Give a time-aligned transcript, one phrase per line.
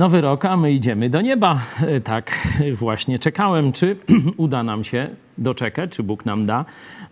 [0.00, 1.60] Nowy rok, a my idziemy do nieba.
[2.04, 3.96] Tak właśnie czekałem, czy
[4.36, 5.08] uda nam się
[5.38, 6.64] doczekać, czy Bóg nam da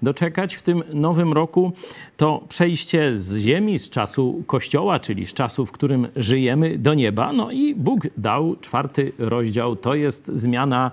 [0.02, 1.72] doczekać w tym nowym roku.
[2.16, 7.32] To przejście z ziemi, z czasu Kościoła, czyli z czasu, w którym żyjemy, do nieba.
[7.32, 10.90] No i Bóg dał czwarty rozdział, to jest zmiana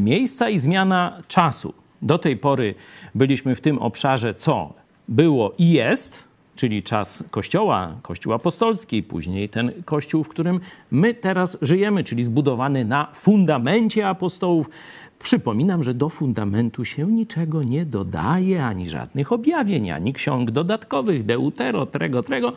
[0.00, 1.74] miejsca i zmiana czasu.
[2.02, 2.74] Do tej pory
[3.14, 4.72] byliśmy w tym obszarze, co
[5.08, 6.27] było i jest,
[6.58, 12.84] czyli czas Kościoła, Kościół apostolski, później ten Kościół, w którym my teraz żyjemy, czyli zbudowany
[12.84, 14.70] na fundamencie apostołów.
[15.18, 21.86] Przypominam, że do fundamentu się niczego nie dodaje, ani żadnych objawień, ani ksiąg dodatkowych, deutero,
[21.86, 22.52] trego, trego.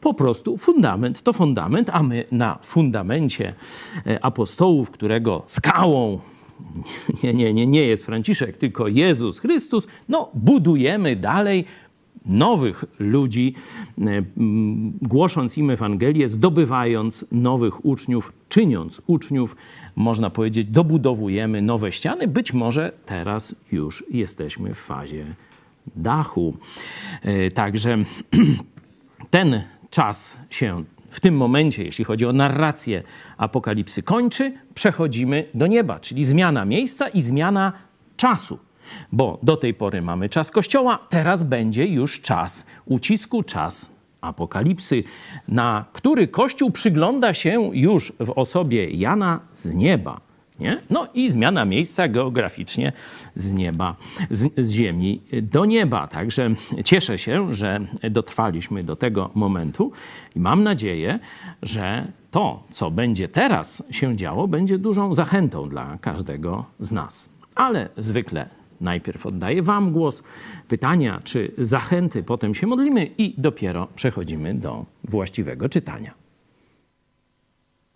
[0.00, 3.54] Po prostu fundament to fundament, a my na fundamencie
[4.06, 6.18] e, apostołów, którego skałą
[7.22, 11.64] nie, nie, nie, nie jest Franciszek, tylko Jezus Chrystus, no budujemy dalej
[12.24, 13.54] nowych ludzi,
[13.98, 14.02] e,
[15.02, 19.56] głosząc im Ewangelię, zdobywając nowych uczniów, czyniąc uczniów,
[19.96, 22.28] można powiedzieć, dobudowujemy nowe ściany.
[22.28, 25.26] Być może teraz już jesteśmy w fazie
[25.96, 26.56] dachu.
[27.22, 27.98] E, także
[29.30, 33.02] ten czas się w tym momencie, jeśli chodzi o narrację
[33.36, 37.72] apokalipsy, kończy, przechodzimy do nieba, czyli zmiana miejsca i zmiana
[38.16, 38.58] czasu.
[39.12, 45.02] Bo do tej pory mamy czas Kościoła, teraz będzie już czas ucisku, czas apokalipsy,
[45.48, 50.20] na który Kościół przygląda się już w osobie Jana z nieba.
[50.60, 50.78] Nie?
[50.90, 52.92] No i zmiana miejsca geograficznie
[53.36, 53.96] z nieba,
[54.30, 56.06] z, z, ziemi do nieba.
[56.06, 56.50] Także
[56.84, 57.80] cieszę się, że
[58.10, 59.92] dotrwaliśmy do tego momentu
[60.36, 61.18] i mam nadzieję,
[61.62, 67.28] że to, co będzie teraz się działo, będzie dużą zachętą dla każdego z nas.
[67.54, 68.48] Ale zwykle
[68.84, 70.22] Najpierw oddaję Wam głos,
[70.68, 76.14] pytania czy zachęty, potem się modlimy i dopiero przechodzimy do właściwego czytania.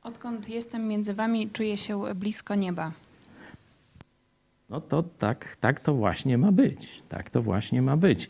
[0.03, 2.93] Odkąd jestem między Wami, czuję się blisko nieba.
[4.71, 6.89] No to tak, tak to właśnie ma być.
[7.09, 8.29] Tak to właśnie ma być.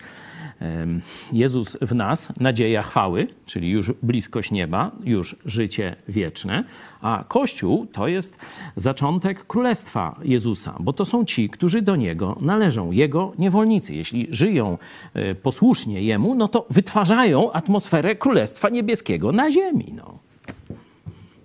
[1.32, 6.64] Jezus w nas, nadzieja chwały, czyli już bliskość nieba, już życie wieczne,
[7.00, 8.38] a Kościół to jest
[8.76, 13.94] zaczątek królestwa Jezusa, bo to są ci, którzy do Niego należą, Jego niewolnicy.
[13.94, 14.78] Jeśli żyją
[15.14, 19.92] e, posłusznie Jemu, no to wytwarzają atmosferę Królestwa Niebieskiego na ziemi.
[19.96, 20.27] No.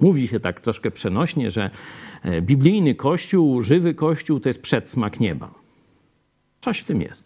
[0.03, 1.69] Mówi się tak troszkę przenośnie, że
[2.23, 5.51] e, biblijny kościół, żywy kościół to jest przedsmak nieba.
[6.61, 7.25] Coś w tym jest.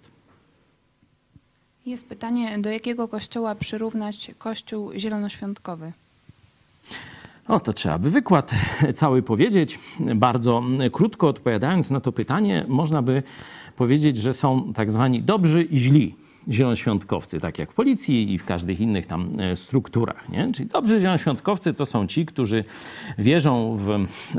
[1.85, 5.91] Jest pytanie, do jakiego kościoła przyrównać kościół zielonoświątkowy?
[7.47, 8.51] O, to trzeba by wykład
[9.01, 9.79] cały powiedzieć.
[10.15, 13.23] Bardzo krótko odpowiadając na to pytanie, można by
[13.75, 16.15] powiedzieć, że są tak zwani dobrzy i źli
[16.51, 20.29] zielonoświątkowcy, tak jak w policji i w każdych innych tam e, strukturach.
[20.29, 20.51] Nie?
[20.51, 22.63] Czyli dobrzy zielonoświątkowcy to są ci, którzy
[23.17, 23.89] wierzą w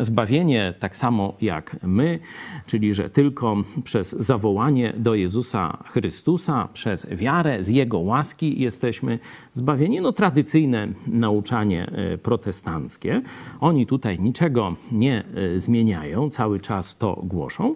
[0.05, 2.19] zbawienie tak samo jak my,
[2.67, 9.19] czyli że tylko przez zawołanie do Jezusa Chrystusa, przez wiarę z Jego łaski jesteśmy
[9.55, 10.01] zbawieni.
[10.01, 13.23] No tradycyjne nauczanie e, protestanckie.
[13.61, 17.75] Oni tutaj niczego nie e, zmieniają, cały czas to głoszą.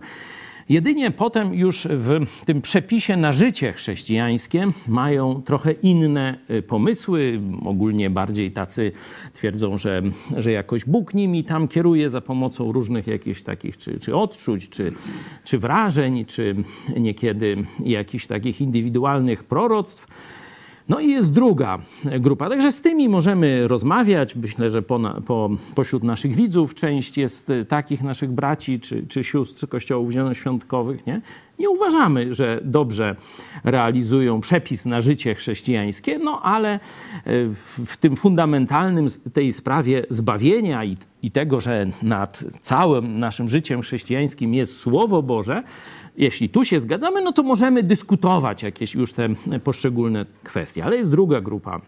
[0.68, 8.10] Jedynie potem już w tym przepisie na życie chrześcijańskie mają trochę inne y, pomysły, ogólnie
[8.10, 8.92] bardziej tacy
[9.32, 10.02] twierdzą, że,
[10.36, 14.88] że jakoś Bóg nimi tam kieruje za pomocą różnych jakichś takich czy, czy odczuć, czy,
[15.44, 16.56] czy wrażeń, czy
[16.96, 20.06] niekiedy jakichś takich indywidualnych proroctw.
[20.88, 21.78] No i jest druga
[22.20, 22.48] grupa.
[22.48, 24.34] Także z tymi możemy rozmawiać.
[24.34, 29.24] Myślę, że po, po, pośród naszych widzów część jest y, takich naszych braci czy, czy
[29.24, 31.06] sióstr kościołów zielonoświątkowych.
[31.06, 31.20] Nie?
[31.58, 33.16] nie uważamy, że dobrze
[33.64, 36.80] realizują przepis na życie chrześcijańskie, no ale y,
[37.48, 43.82] w, w tym fundamentalnym tej sprawie zbawienia i, i tego, że nad całym naszym życiem
[43.82, 45.62] chrześcijańskim jest Słowo Boże,
[46.16, 49.28] jeśli tu się zgadzamy, no to możemy dyskutować jakieś już te
[49.64, 50.84] poszczególne kwestie.
[50.84, 51.80] Ale jest druga grupa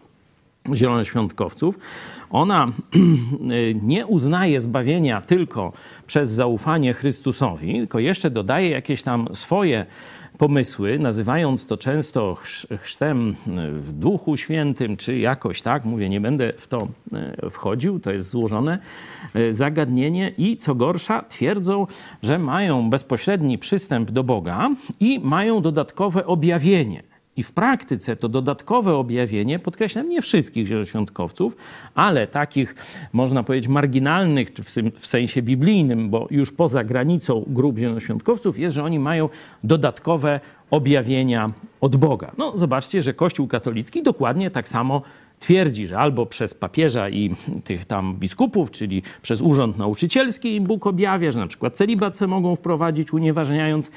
[0.73, 1.79] zielonoświątkowców.
[2.29, 2.67] Ona
[3.81, 5.73] nie uznaje zbawienia tylko
[6.07, 9.85] przez zaufanie Chrystusowi, tylko jeszcze dodaje jakieś tam swoje
[10.37, 12.37] pomysły, nazywając to często
[12.81, 13.35] chrztem
[13.79, 18.29] w Duchu Świętym, czy jakoś tak, mówię, nie będę w to e, wchodził, to jest
[18.29, 18.79] złożone
[19.33, 21.87] e, zagadnienie i co gorsza twierdzą,
[22.23, 27.14] że mają bezpośredni przystęp do Boga i mają dodatkowe objawienie.
[27.37, 31.55] I w praktyce to dodatkowe objawienie, podkreślam, nie wszystkich zielonoświątkowców,
[31.95, 32.75] ale takich,
[33.13, 34.49] można powiedzieć, marginalnych
[34.95, 39.29] w sensie biblijnym, bo już poza granicą grup zielonoświątkowców jest, że oni mają
[39.63, 40.39] dodatkowe
[40.71, 41.51] objawienia
[41.81, 42.31] od Boga.
[42.37, 45.01] No zobaczcie, że Kościół katolicki dokładnie tak samo
[45.39, 50.87] twierdzi, że albo przez papieża i tych tam biskupów, czyli przez urząd nauczycielski im Bóg
[50.87, 51.79] objawia, że na przykład
[52.27, 53.91] mogą wprowadzić, unieważniając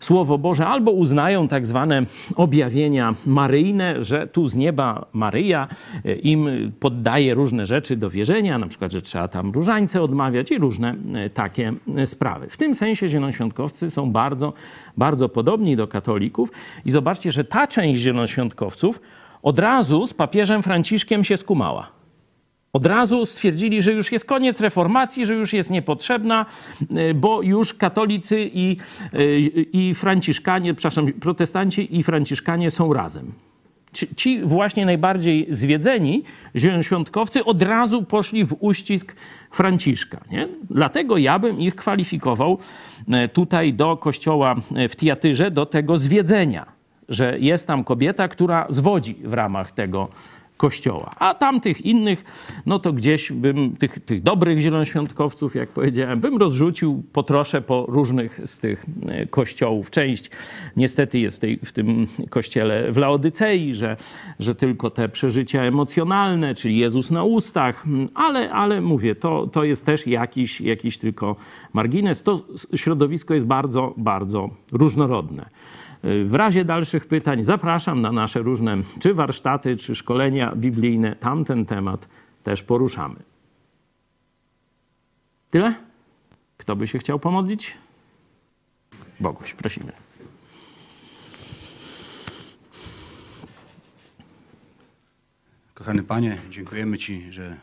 [0.00, 2.02] Słowo Boże, albo uznają tak zwane
[2.36, 5.68] objawienia maryjne, że tu z nieba Maryja
[6.04, 10.58] e, im poddaje różne rzeczy do wierzenia, na przykład, że trzeba tam różańce odmawiać i
[10.58, 12.48] różne e, takie e, sprawy.
[12.48, 14.52] W tym sensie zielonoświątkowcy są bardzo,
[14.96, 16.52] bardzo podobni do katolików
[16.84, 19.00] i zobaczcie, że ta część zielonoświątkowców
[19.42, 22.02] od razu z papieżem Franciszkiem się skumała.
[22.72, 26.46] Od razu stwierdzili, że już jest koniec reformacji, że już jest niepotrzebna,
[26.82, 28.76] y, bo już katolicy i,
[29.14, 33.32] y, i franciszkanie, przepraszam, protestanci i franciszkanie są razem.
[34.16, 36.22] Ci, właśnie najbardziej zwiedzeni
[36.56, 39.16] zielonoświątkowcy od razu poszli w uścisk
[39.50, 40.20] Franciszka.
[40.30, 40.48] Nie?
[40.70, 42.58] Dlatego ja bym ich kwalifikował
[43.24, 44.54] y, tutaj do kościoła
[44.88, 46.71] w Tiatyrze, do tego zwiedzenia,
[47.08, 50.08] że jest tam kobieta, która zwodzi w ramach tego
[50.62, 51.14] Kościoła.
[51.18, 52.24] A tamtych innych,
[52.66, 57.86] no to gdzieś bym, tych, tych dobrych zielonoświątkowców, jak powiedziałem, bym rozrzucił po trosze po
[57.88, 59.90] różnych z tych e, kościołów.
[59.90, 60.30] Część
[60.76, 63.96] niestety jest w, tej, w tym kościele w Laodycei, że,
[64.38, 67.84] że tylko te przeżycia emocjonalne, czyli Jezus na ustach,
[68.14, 71.36] ale, ale mówię, to, to jest też jakiś, jakiś tylko
[71.72, 72.22] margines.
[72.22, 72.44] To
[72.74, 75.46] środowisko jest bardzo, bardzo różnorodne.
[76.02, 81.16] W razie dalszych pytań zapraszam na nasze różne czy warsztaty, czy szkolenia biblijne.
[81.16, 82.08] Tam ten temat
[82.42, 83.22] też poruszamy.
[85.50, 85.74] Tyle?
[86.56, 87.74] Kto by się chciał pomodlić?
[89.20, 89.92] Boguś, prosimy.
[95.74, 97.56] Kochany Panie, dziękujemy Ci, że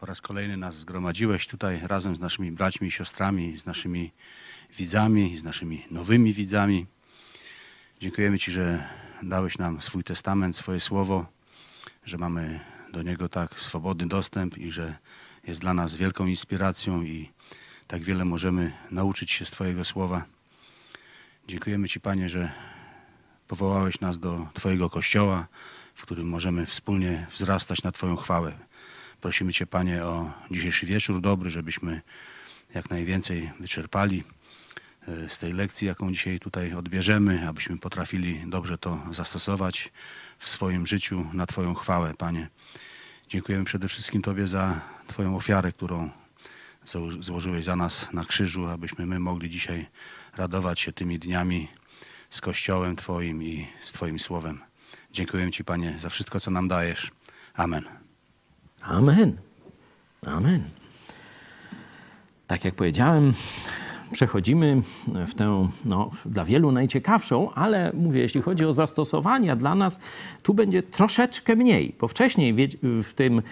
[0.00, 4.12] po raz kolejny nas zgromadziłeś tutaj razem z naszymi braćmi i siostrami, z naszymi
[4.76, 6.86] widzami, z naszymi nowymi widzami.
[8.00, 8.88] Dziękujemy Ci, że
[9.22, 11.26] dałeś nam swój testament, swoje słowo,
[12.04, 12.60] że mamy
[12.92, 14.96] do niego tak swobodny dostęp i że
[15.46, 17.30] jest dla nas wielką inspiracją i
[17.86, 20.24] tak wiele możemy nauczyć się z Twojego słowa.
[21.48, 22.52] Dziękujemy Ci, Panie, że
[23.48, 25.46] powołałeś nas do Twojego kościoła,
[25.94, 28.58] w którym możemy wspólnie wzrastać na Twoją chwałę.
[29.20, 32.00] Prosimy Cię, Panie, o dzisiejszy wieczór dobry, żebyśmy
[32.74, 34.24] jak najwięcej wyczerpali
[35.28, 39.92] z tej lekcji, jaką dzisiaj tutaj odbierzemy, abyśmy potrafili dobrze to zastosować
[40.38, 42.48] w swoim życiu na Twoją chwałę, Panie.
[43.28, 46.10] Dziękujemy przede wszystkim Tobie za Twoją ofiarę, którą
[47.20, 49.86] złożyłeś za nas na krzyżu, abyśmy my mogli dzisiaj
[50.36, 51.68] radować się tymi dniami
[52.30, 54.60] z Kościołem Twoim i z Twoim Słowem.
[55.12, 57.10] Dziękuję Ci, Panie, za wszystko, co nam dajesz.
[57.54, 57.84] Amen.
[58.80, 59.36] Amen.
[60.26, 60.70] Amen.
[62.46, 63.34] Tak jak powiedziałem,
[64.12, 64.82] przechodzimy
[65.26, 69.98] w tę no, dla wielu najciekawszą, ale mówię, jeśli chodzi o zastosowania dla nas,
[70.42, 73.42] tu będzie troszeczkę mniej, bo wcześniej w tym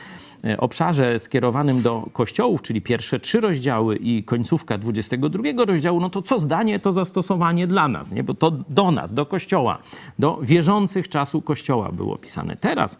[0.44, 6.22] e, obszarze skierowanym do kościołów, czyli pierwsze trzy rozdziały i końcówka 22 rozdziału, no to
[6.22, 8.24] co zdanie to zastosowanie dla nas, nie?
[8.24, 9.78] bo to do nas, do kościoła,
[10.18, 12.56] do wierzących czasu kościoła było pisane.
[12.56, 12.98] Teraz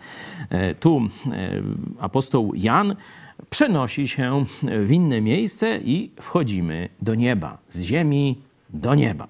[0.51, 1.01] e, tu
[1.33, 1.63] e,
[2.01, 2.97] apostoł Jan
[3.53, 8.41] przenosi się w inne miejsce i wchodzimy do nieba, z ziemi
[8.71, 9.29] do nieba.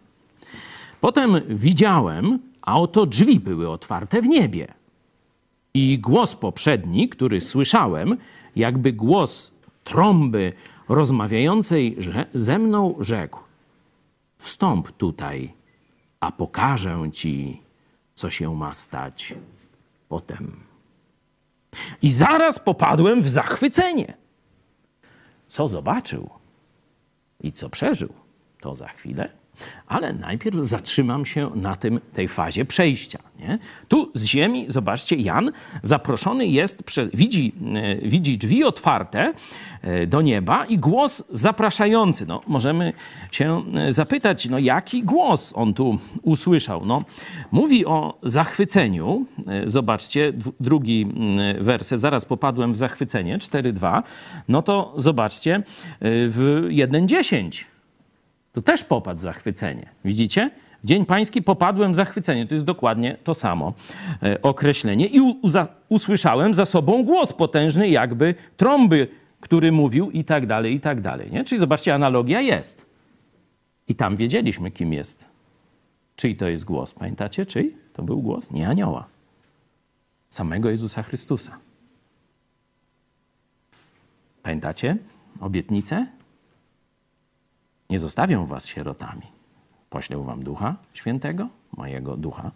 [1.00, 4.74] Potem widziałem, a oto drzwi były otwarte w niebie.
[5.74, 8.16] I głos poprzedni, który słyszałem,
[8.56, 9.52] jakby głos
[9.84, 10.52] trąby
[10.88, 11.96] rozmawiającej
[12.34, 13.40] ze mną, rzekł:
[14.38, 15.52] Wstąp tutaj,
[16.20, 17.60] a pokażę ci,
[18.14, 19.34] co się ma stać
[20.08, 20.71] potem.
[22.02, 24.14] I zaraz popadłem w zachwycenie.
[25.48, 26.30] Co zobaczył
[27.40, 28.12] i co przeżył,
[28.60, 29.41] to za chwilę.
[29.86, 33.18] Ale najpierw zatrzymam się na tym, tej fazie przejścia.
[33.38, 33.58] Nie?
[33.88, 39.32] Tu z ziemi, zobaczcie, Jan zaproszony jest, widzi, e, widzi drzwi otwarte
[39.82, 42.26] e, do nieba i głos zapraszający.
[42.26, 42.92] No, możemy
[43.32, 46.86] się e, zapytać, no, jaki głos on tu usłyszał.
[46.86, 47.04] No,
[47.52, 49.26] mówi o zachwyceniu.
[49.64, 51.06] Zobaczcie, drugi
[51.60, 54.02] werset, zaraz popadłem w zachwycenie, 4.2.
[54.48, 55.62] No to zobaczcie,
[56.00, 57.71] w 1.10
[58.52, 59.88] to też popadł w zachwycenie.
[60.04, 60.50] Widzicie?
[60.82, 62.46] W Dzień Pański popadłem w zachwycenie.
[62.46, 63.72] To jest dokładnie to samo
[64.22, 65.06] e, określenie.
[65.06, 65.40] I
[65.88, 69.08] usłyszałem za sobą głos potężny, jakby trąby,
[69.40, 71.30] który mówił i tak dalej, i tak dalej.
[71.30, 71.44] Nie?
[71.44, 72.86] Czyli zobaczcie, analogia jest.
[73.88, 75.28] I tam wiedzieliśmy, kim jest.
[76.16, 76.92] Czyj to jest głos?
[76.94, 77.76] Pamiętacie, czyj?
[77.92, 78.50] To był głos?
[78.50, 79.06] Nie anioła.
[80.30, 81.58] Samego Jezusa Chrystusa.
[84.42, 84.96] Pamiętacie
[85.40, 86.06] obietnicę?
[87.92, 89.26] Nie zostawię was sierotami.
[89.90, 92.50] Poślę wam ducha świętego, mojego ducha,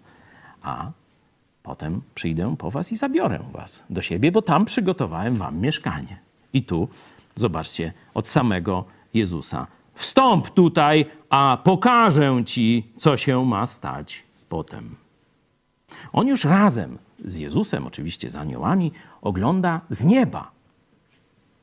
[0.63, 0.91] a
[1.63, 6.19] potem przyjdę po was i zabiorę was do siebie, bo tam przygotowałem wam mieszkanie.
[6.53, 6.89] I tu,
[7.35, 9.67] zobaczcie, od samego Jezusa.
[9.95, 14.97] Wstąp tutaj, a pokażę ci, co się ma stać potem.
[16.13, 20.56] On już razem z Jezusem, oczywiście z aniołami, ogląda z nieba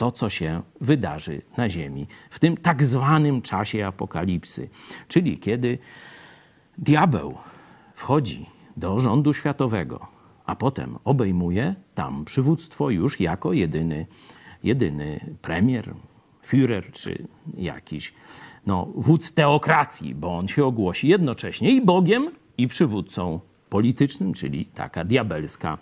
[0.03, 4.69] to, co się wydarzy na ziemi w tym tak zwanym czasie apokalipsy,
[5.07, 5.77] czyli kiedy
[6.77, 7.37] diabeł
[7.95, 10.07] wchodzi do rządu światowego,
[10.45, 14.05] a potem obejmuje tam przywództwo już jako jedyny,
[14.63, 15.93] jedyny premier,
[16.47, 18.13] Führer czy jakiś
[18.65, 23.39] no, wódz teokracji, bo on się ogłosi jednocześnie i Bogiem, i przywódcą
[23.73, 25.77] politycznym, czyli taka diabelska,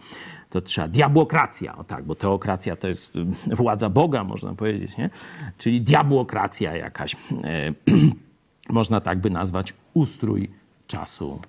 [0.49, 5.09] to trzeba diabłokracja, o tak, bo teokracja to jest y, władza Boga, można powiedzieć, nie?
[5.57, 7.73] Czyli diabłokracja jakaś, e,
[8.79, 10.49] można tak by nazwać ustrój
[10.87, 11.39] czasu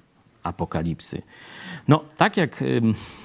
[0.43, 1.23] apokalipsy.
[1.89, 2.65] No, tak jak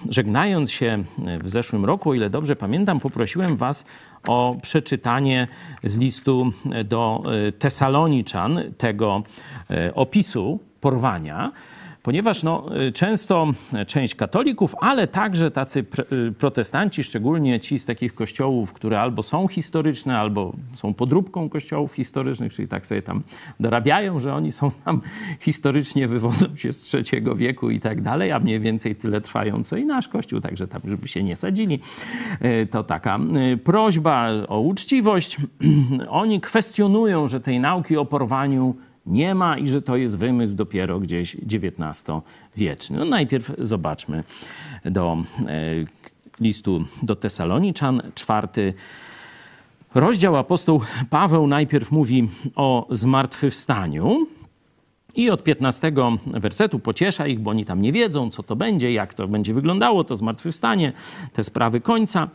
[0.09, 1.03] żegnając się
[1.43, 3.86] w zeszłym roku, o ile dobrze pamiętam, poprosiłem Was
[4.27, 5.47] o przeczytanie
[5.83, 6.51] z listu
[6.86, 9.24] do e, Tesaloniczan tego
[9.69, 11.51] e, opisu porwania
[12.07, 13.47] ponieważ no, często
[13.87, 15.85] część katolików, ale także tacy
[16.37, 22.53] protestanci, szczególnie ci z takich kościołów, które albo są historyczne, albo są podróbką kościołów historycznych,
[22.53, 23.23] czyli tak sobie tam
[23.59, 25.01] dorabiają, że oni są tam
[25.39, 29.77] historycznie, wywodzą się z III wieku i tak dalej, a mniej więcej tyle trwają co
[29.77, 31.79] i nasz kościół, także tam, żeby się nie sadzili.
[32.69, 33.19] To taka
[33.63, 35.37] prośba o uczciwość.
[36.09, 38.75] Oni kwestionują, że tej nauki o porwaniu
[39.07, 42.97] nie ma i że to jest wymysł dopiero gdzieś XIX-wieczny.
[42.97, 44.23] No najpierw zobaczmy
[44.85, 45.47] do e,
[46.39, 48.73] listu do Tesaloniczan, czwarty
[49.95, 50.35] rozdział.
[50.35, 54.27] Apostoł Paweł najpierw mówi o zmartwychwstaniu.
[55.15, 55.91] I od 15
[56.25, 60.03] wersetu pociesza ich, bo oni tam nie wiedzą, co to będzie, jak to będzie wyglądało,
[60.03, 60.93] to zmartwychwstanie,
[61.33, 62.29] te sprawy końca.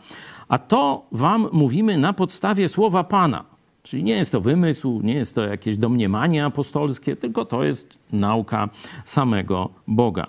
[0.47, 3.52] A to wam mówimy na podstawie słowa Pana.
[3.83, 8.69] Czyli nie jest to wymysł, nie jest to jakieś domniemanie apostolskie, tylko to jest nauka
[9.05, 10.27] samego Boga.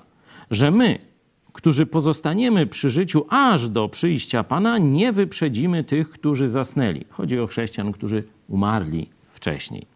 [0.51, 0.99] Że my,
[1.53, 7.05] którzy pozostaniemy przy życiu aż do przyjścia Pana, nie wyprzedzimy tych, którzy zasnęli.
[7.11, 9.87] Chodzi o chrześcijan, którzy umarli wcześniej.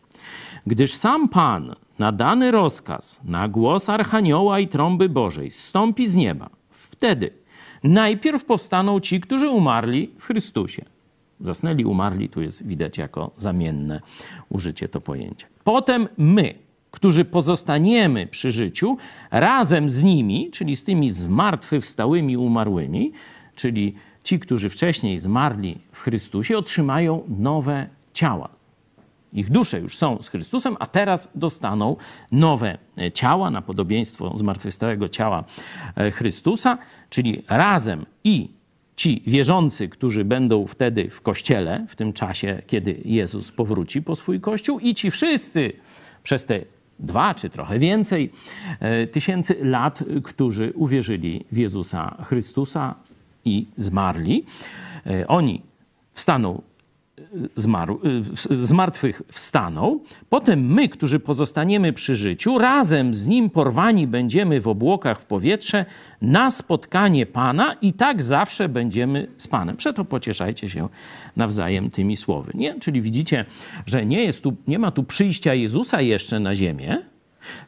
[0.67, 6.51] Gdyż sam Pan na dany rozkaz, na głos Archanioła i trąby Bożej zstąpi z nieba.
[6.71, 7.31] Wtedy
[7.85, 10.85] najpierw powstaną ci, którzy umarli w Chrystusie
[11.41, 14.01] Zasnęli, umarli, tu jest widać jako zamienne
[14.49, 15.47] użycie to pojęcie.
[15.65, 16.55] Potem my,
[16.91, 18.97] którzy pozostaniemy przy życiu,
[19.31, 23.13] razem z nimi, czyli z tymi zmartwychwstałymi umarłymi,
[23.55, 28.49] czyli ci, którzy wcześniej zmarli w Chrystusie, otrzymają nowe ciała.
[29.33, 31.97] Ich dusze już są z Chrystusem, a teraz dostaną
[32.33, 32.79] nowe
[33.15, 35.45] ciała na podobieństwo zmartwychwstałego ciała
[35.97, 36.79] e, Chrystusa,
[37.11, 38.58] czyli razem i
[38.99, 44.41] ci wierzący, którzy będą wtedy w kościele, w tym czasie, kiedy Jezus powróci po swój
[44.41, 45.73] kościół, i ci wszyscy
[46.23, 46.61] przez te
[46.99, 48.31] dwa czy trochę więcej
[48.81, 52.95] e, tysięcy lat, którzy uwierzyli w Jezusa Chrystusa
[53.45, 54.45] i zmarli.
[55.07, 55.63] E, oni
[56.13, 56.63] wstaną
[57.57, 58.01] zmarł,
[58.51, 60.01] y, z martwych wstaną.
[60.29, 65.85] Potem my, którzy pozostaniemy przy życiu, razem z nim porwani będziemy w obłokach w powietrze
[66.23, 69.77] na spotkanie Pana i tak zawsze będziemy z Panem.
[69.77, 70.89] Przeto pocieszajcie się
[71.37, 72.53] nawzajem tymi słowy.
[72.55, 72.81] Nie?
[72.81, 73.45] Czyli widzicie,
[73.87, 76.99] że nie, jest tu, nie ma tu przyjścia Jezusa jeszcze na ziemię,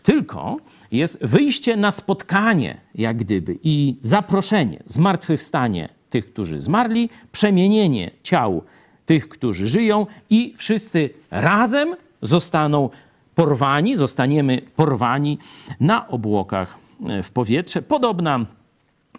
[0.03, 0.57] tylko
[0.93, 8.63] jest wyjście na spotkanie, jak gdyby, i zaproszenie, zmartwychwstanie tych, którzy zmarli, przemienienie ciał
[9.11, 12.91] tych, którzy żyją, i wszyscy razem zostaną
[13.35, 15.39] porwani, zostaniemy porwani
[15.81, 17.83] na obłokach e, w powietrze.
[17.83, 18.47] Podobna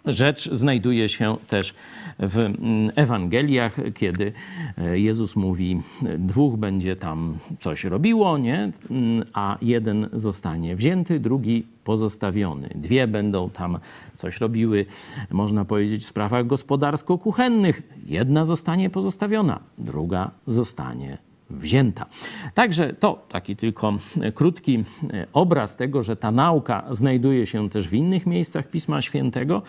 [0.04, 1.74] rzecz znajduje się też
[2.18, 4.32] w mm, Ewangeliach, kiedy
[4.78, 5.80] e, Jezus mówi,
[6.18, 8.72] dwóch będzie tam coś robiło, nie?
[8.90, 12.68] Mm, a jeden zostanie wzięty, drugi pozostawiony.
[12.74, 13.78] Dwie będą tam
[14.16, 14.86] coś robiły,
[15.30, 17.82] można powiedzieć, w sprawach gospodarsko-kuchennych.
[18.06, 22.06] Jedna zostanie pozostawiona, druga zostanie wzięta.
[22.54, 23.92] Także to taki tylko
[24.34, 24.84] krótki
[25.32, 29.62] obraz tego, że ta nauka znajduje się też w innych miejscach Pisma Świętego.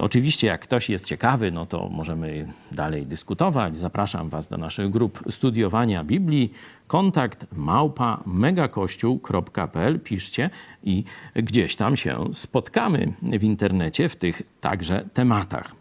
[0.00, 3.76] Oczywiście, jak ktoś jest ciekawy, no to możemy dalej dyskutować.
[3.76, 6.52] Zapraszam Was do naszych grup studiowania Biblii.
[6.86, 10.00] Kontakt małpa megakościół.pl.
[10.00, 10.50] Piszcie
[10.82, 11.04] i
[11.34, 15.74] gdzieś tam się spotkamy w internecie w tych także tematach.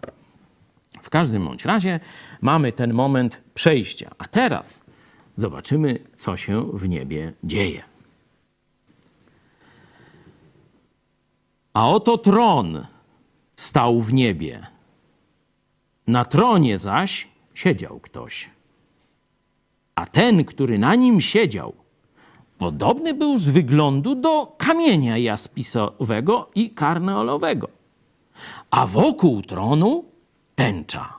[1.02, 2.00] W każdym bądź razie
[2.42, 4.12] mamy ten moment przejścia.
[4.18, 4.84] A teraz
[5.36, 7.84] Zobaczymy, co się w niebie dzieje.
[11.74, 12.86] A oto tron
[13.56, 14.68] stał w niebie.
[16.08, 18.50] Na tronie zaś siedział ktoś.
[19.96, 21.74] A ten, który na nim siedział,
[22.58, 27.68] podobny był z wyglądu do kamienia jaspisowego i karneolowego.
[28.72, 30.06] A wokół tronu
[30.56, 31.14] tęcza,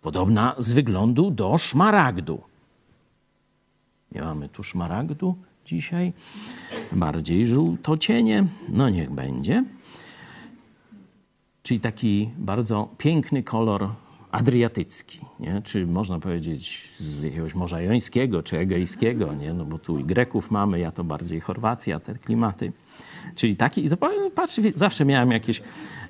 [0.00, 2.51] podobna z wyglądu do szmaragdu.
[4.14, 6.12] Nie mamy tu szmaragdu dzisiaj,
[6.92, 9.64] bardziej żółtocienie, no niech będzie.
[11.62, 13.88] Czyli taki bardzo piękny kolor
[14.30, 15.62] adriatycki, nie?
[15.64, 19.54] czy można powiedzieć z jakiegoś Morza Jońskiego, czy Egejskiego, nie?
[19.54, 22.72] no bo tu i Greków mamy, ja to bardziej Chorwacja, te klimaty.
[23.34, 23.88] Czyli taki,
[24.34, 25.62] patrz, zawsze miałem jakieś,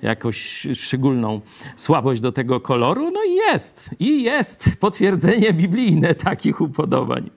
[0.02, 1.40] jakąś szczególną
[1.76, 7.30] słabość do tego koloru, no i jest, i jest potwierdzenie biblijne takich upodobań.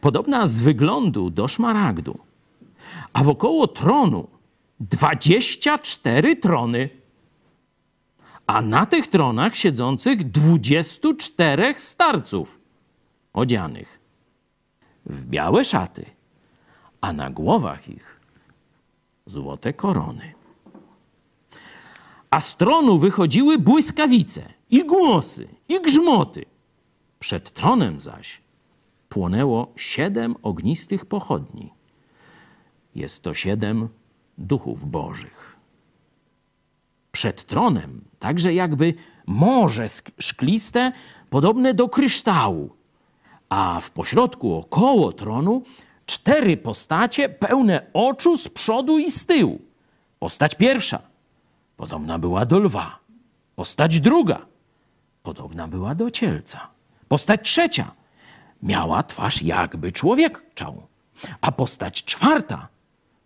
[0.00, 2.18] Podobna z wyglądu do szmaragdu,
[3.12, 4.28] a wokoło tronu
[4.80, 6.88] 24 trony
[8.48, 12.60] a na tych tronach siedzących 24 starców
[13.32, 14.00] odzianych
[15.06, 16.04] w białe szaty,
[17.00, 18.20] a na głowach ich
[19.26, 20.37] złote korony.
[22.30, 26.44] A z tronu wychodziły błyskawice i głosy i grzmoty.
[27.18, 28.40] Przed tronem zaś
[29.08, 31.72] płonęło siedem ognistych pochodni.
[32.94, 33.88] Jest to siedem
[34.38, 35.48] duchów bożych
[37.18, 38.94] przed tronem, także jakby
[39.26, 39.86] morze
[40.18, 40.92] szkliste,
[41.30, 42.70] podobne do kryształu,
[43.48, 45.62] a w pośrodku około tronu
[46.06, 49.60] cztery postacie pełne oczu z przodu i z tyłu.
[50.18, 51.07] Postać pierwsza
[51.78, 52.98] podobna była do lwa,
[53.56, 54.46] postać druga.
[55.22, 56.68] Podobna była do cielca,
[57.08, 57.92] postać trzecia.
[58.62, 60.86] Miała twarz jakby człowieczą,
[61.40, 62.68] a postać czwarta.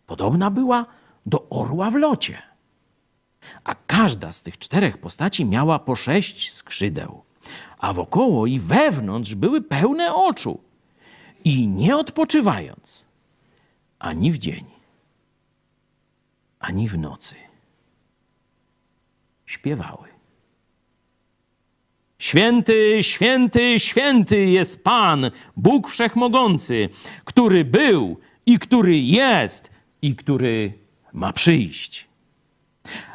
[0.06, 0.86] Podobna była
[1.26, 2.38] do orła w locie.
[3.64, 7.22] A każda z tych czterech postaci miała po sześć skrzydeł,
[7.78, 10.60] a wokoło i wewnątrz były pełne oczu.
[11.44, 13.04] I nie odpoczywając
[13.98, 14.64] ani w dzień,
[16.60, 17.34] ani w nocy,
[19.52, 20.08] śpiewały.
[22.18, 26.88] Święty, święty, święty jest Pan, Bóg Wszechmogący,
[27.24, 29.70] który był i który jest
[30.02, 30.72] i który
[31.12, 32.08] ma przyjść.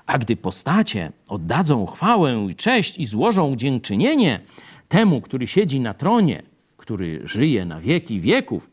[0.06, 4.40] A gdy postacie oddadzą chwałę i cześć i złożą dziękczynienie
[4.88, 6.44] temu, który siedzi na tronie,
[6.78, 8.70] który żyje na wieki wieków,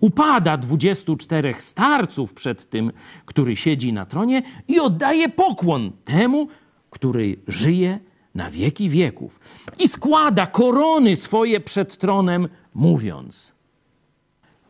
[0.00, 2.92] upada dwudziestu czterech starców przed tym,
[3.24, 6.48] który siedzi na tronie i oddaje pokłon temu,
[6.92, 7.98] który żyje
[8.34, 9.40] na wieki wieków.
[9.78, 13.52] I składa korony swoje przed tronem, mówiąc: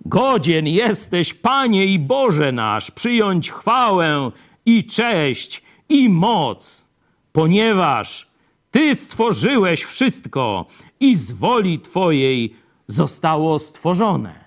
[0.07, 4.31] Godzien jesteś, Panie i Boże nasz, przyjąć chwałę
[4.67, 6.89] i cześć i moc,
[7.33, 8.31] ponieważ
[8.71, 10.67] Ty stworzyłeś wszystko
[11.01, 12.55] i z woli Twojej
[12.89, 14.45] zostało stworzone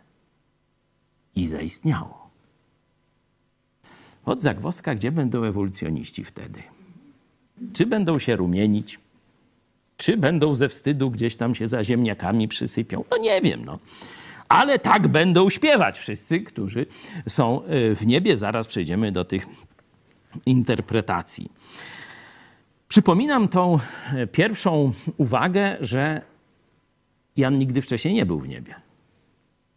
[1.35, 2.29] i zaistniało.
[4.25, 6.74] Od zagwozdka, gdzie będą ewolucjoniści wtedy?
[7.74, 9.00] Czy będą się rumienić?
[9.98, 13.04] Czy będą ze wstydu gdzieś tam się za ziemniakami przysypią?
[13.12, 13.80] No nie wiem, no.
[14.50, 16.86] Ale tak będą śpiewać wszyscy, którzy
[17.28, 18.38] są y, w niebie.
[18.38, 19.48] Zaraz przejdziemy do tych
[20.46, 21.52] interpretacji.
[22.88, 23.80] Przypominam tą
[24.15, 26.22] e, pierwszą uwagę, że
[27.38, 28.76] Jan nigdy wcześniej nie był w niebie.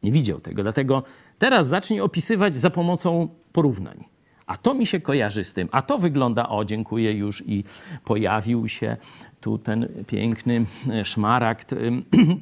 [0.02, 1.02] Nie widział tego, dlatego
[1.38, 4.04] teraz zacznij opisywać za pomocą porównań.
[4.48, 7.64] A to mi się kojarzy z tym, a to wygląda, o dziękuję już i
[8.04, 8.96] pojawił się
[9.40, 11.74] tu ten piękny e, szmaragd.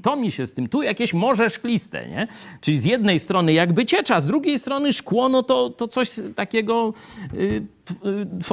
[0.02, 2.28] To mi się z tym, tu jakieś morze szkliste, nie?
[2.61, 6.92] Czyli z jednej strony jakby ciecza, z drugiej strony szkło, no to, to coś takiego
[7.35, 7.66] y,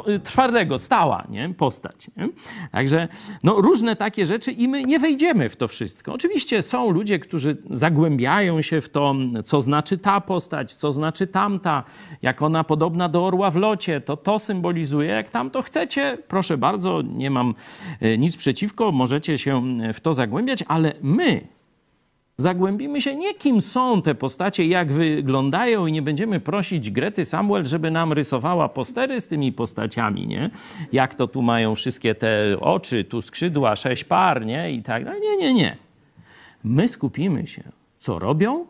[0.07, 1.53] y, twardego, stała nie?
[1.53, 2.11] postać.
[2.17, 2.29] Nie?
[2.71, 3.07] Także
[3.43, 6.13] no, różne takie rzeczy i my nie wejdziemy w to wszystko.
[6.13, 11.83] Oczywiście są ludzie, którzy zagłębiają się w to, co znaczy ta postać, co znaczy tamta,
[12.21, 15.09] jak ona podobna do orła w locie, to to symbolizuje.
[15.09, 17.55] Jak tam to chcecie, proszę bardzo, nie mam
[18.03, 21.47] y, nic nic przeciwko, możecie się w to zagłębiać, ale my
[22.37, 27.65] zagłębimy się nie kim są te postacie, jak wyglądają i nie będziemy prosić Grety Samuel,
[27.65, 30.49] żeby nam rysowała postery z tymi postaciami, nie?
[30.91, 34.71] Jak to tu mają wszystkie te oczy, tu skrzydła, sześć par, nie?
[34.71, 35.21] I tak dalej.
[35.21, 35.77] Nie, nie, nie.
[36.63, 37.63] My skupimy się,
[37.99, 38.65] co robią,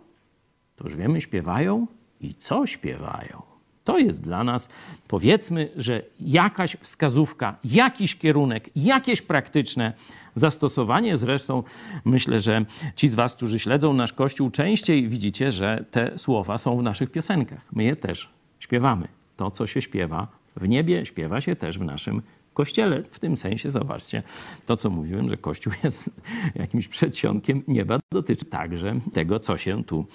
[0.76, 1.88] to już wiemy, śpiewają
[2.22, 3.53] i co śpiewają.
[3.84, 4.70] To jest dla nas,
[5.08, 9.94] powiedzmy, że jakaś wskazówka, jakiś kierunek, jakieś praktyczne
[10.36, 11.18] zastosowanie.
[11.18, 11.64] Zresztą
[12.06, 12.66] myślę, że
[12.96, 17.12] ci z Was, którzy śledzą nasz Kościół, częściej widzicie, że te słowa są w naszych
[17.12, 17.66] piosenkach.
[17.72, 19.08] My je też śpiewamy.
[19.38, 22.22] To, co się śpiewa w niebie, śpiewa się też w naszym
[22.54, 23.04] kościele.
[23.04, 24.24] W tym sensie, zobaczcie,
[24.66, 26.10] to co mówiłem, że Kościół jest
[26.56, 30.06] jakimś przedsionkiem nieba, dotyczy także tego, co się tu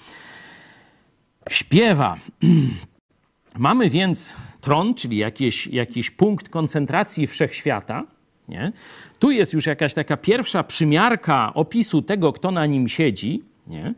[1.51, 2.17] śpiewa.
[3.59, 8.05] Mamy więc tron, czyli jakiś, jakiś punkt koncentracji wszechświata.
[8.49, 8.73] Nie?
[9.19, 13.43] Tu jest już jakaś taka pierwsza przymiarka opisu tego, kto na nim siedzi.
[13.67, 13.95] Nie?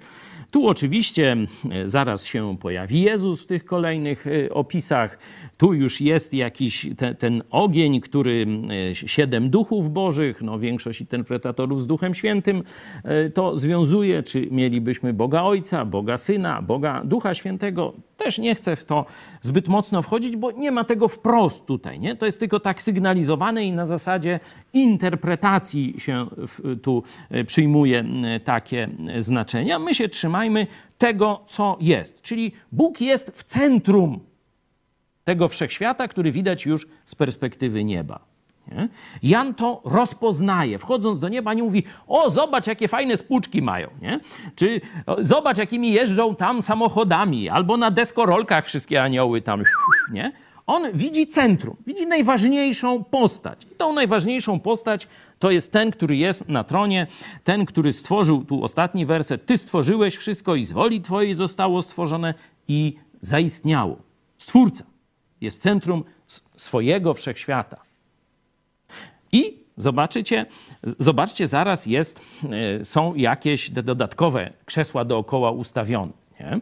[0.50, 1.36] Tu oczywiście
[1.70, 5.18] e, zaraz się pojawi Jezus w tych kolejnych e, opisach.
[5.56, 8.46] Tu już jest jakiś te, ten ogień, który
[8.90, 12.62] e, siedem duchów bożych, no większość interpretatorów z Duchem Świętym
[13.34, 17.92] to związuje, czy mielibyśmy Boga Ojca, Boga Syna, Boga Ducha Świętego.
[18.24, 19.04] Też nie chcę w to
[19.42, 22.00] zbyt mocno wchodzić, bo nie ma tego wprost tutaj.
[22.00, 22.16] Nie?
[22.16, 24.40] To jest tylko tak sygnalizowane i na zasadzie
[24.72, 26.26] interpretacji się
[26.82, 27.02] tu
[27.46, 28.04] przyjmuje
[28.44, 29.78] takie znaczenia.
[29.78, 30.66] My się trzymajmy
[30.98, 32.22] tego, co jest.
[32.22, 34.20] Czyli Bóg jest w centrum
[35.24, 38.29] tego wszechświata, który widać już z perspektywy nieba.
[38.68, 38.88] Nie?
[39.22, 40.78] Jan to rozpoznaje.
[40.78, 43.88] Wchodząc do nieba, nie mówi: O, zobacz, jakie fajne spłuczki mają.
[44.02, 44.20] Nie?
[44.54, 44.80] Czy
[45.18, 49.62] zobacz, jakimi jeżdżą tam samochodami, albo na deskorolkach wszystkie anioły tam.
[50.12, 50.32] Nie?
[50.66, 53.64] On widzi centrum, widzi najważniejszą postać.
[53.72, 57.06] I tą najważniejszą postać to jest ten, który jest na tronie,
[57.44, 62.34] ten, który stworzył, tu ostatni werset, Ty stworzyłeś wszystko i z woli Twojej zostało stworzone
[62.68, 63.96] i zaistniało.
[64.38, 64.84] Stwórca
[65.40, 66.04] jest centrum
[66.56, 67.89] swojego wszechświata.
[69.32, 70.46] I zobaczycie,
[70.98, 72.20] zobaczcie, zaraz jest,
[72.80, 76.12] e, są jakieś dodatkowe krzesła dookoła ustawione.
[76.40, 76.60] Nie?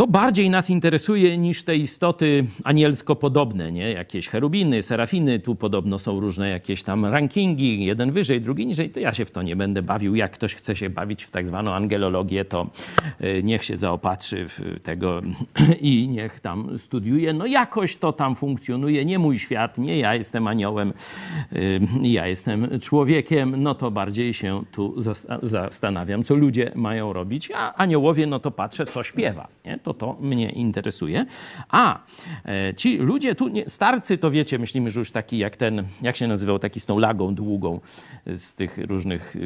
[0.00, 3.92] To bardziej nas interesuje niż te istoty anielsko podobne, nie?
[3.92, 8.90] Jakieś cherubiny, serafiny, tu podobno są różne jakieś tam rankingi, jeden wyżej, drugi niżej.
[8.90, 10.14] To ja się w to nie będę bawił.
[10.14, 12.66] Jak ktoś chce się bawić w tak zwaną angelologię, to
[13.20, 15.20] e, niech się zaopatrzy w tego
[15.80, 17.32] i niech tam studiuje.
[17.32, 19.04] No jakoś to tam funkcjonuje.
[19.04, 20.92] Nie mój świat, nie ja jestem aniołem,
[21.52, 21.56] e,
[22.02, 23.62] ja jestem człowiekiem.
[23.62, 24.94] No to bardziej się tu
[25.42, 27.50] zastanawiam, co ludzie mają robić.
[27.54, 29.48] A aniołowie, no to patrzę, co śpiewa.
[29.64, 29.78] Nie?
[29.78, 31.26] To to to mnie interesuje.
[31.68, 31.98] A
[32.44, 36.16] e, ci ludzie tu, nie, starcy, to wiecie, myślimy, że już taki jak ten, jak
[36.16, 37.80] się nazywał, taki z tą lagą długą
[38.26, 39.36] z tych różnych,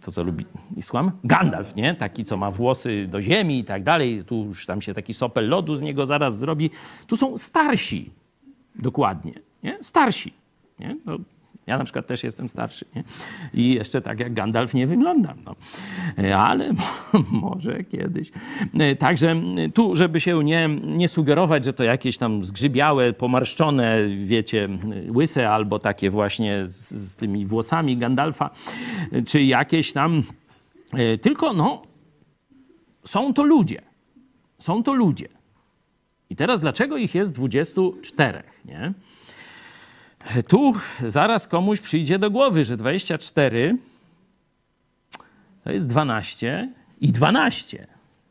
[0.00, 0.44] to co lubi
[0.76, 1.10] islam?
[1.24, 1.94] Gandalf, nie?
[1.94, 4.24] Taki, co ma włosy do ziemi i tak dalej.
[4.24, 6.70] Tu już tam się taki sopel lodu z niego zaraz zrobi.
[7.06, 8.10] Tu są starsi,
[8.74, 9.32] dokładnie,
[9.62, 9.78] nie?
[9.80, 10.32] Starsi.
[10.78, 10.96] Nie?
[11.04, 11.18] No,
[11.66, 13.04] ja na przykład też jestem starszy nie?
[13.54, 15.36] i jeszcze tak jak Gandalf nie wyglądam.
[15.44, 15.56] No.
[16.36, 16.72] Ale
[17.30, 18.32] może kiedyś.
[18.98, 19.36] Także
[19.74, 24.68] tu, żeby się nie, nie sugerować, że to jakieś tam zgrzybiałe, pomarszczone, wiecie,
[25.08, 28.50] łyse albo takie właśnie z, z tymi włosami Gandalfa,
[29.26, 30.22] czy jakieś tam,
[31.20, 31.82] tylko no,
[33.04, 33.82] są to ludzie.
[34.58, 35.28] Są to ludzie.
[36.30, 38.92] I teraz dlaczego ich jest 24, nie?
[40.48, 40.74] Tu
[41.06, 43.76] zaraz komuś przyjdzie do głowy, że 24
[45.64, 46.68] to jest 12
[47.00, 47.86] i 12.